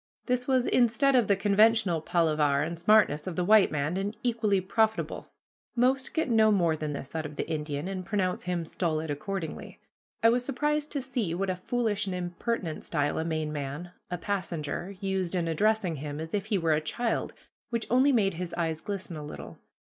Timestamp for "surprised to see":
10.43-11.35